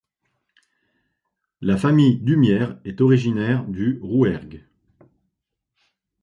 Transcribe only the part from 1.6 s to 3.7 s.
La famille d'Humières est originaire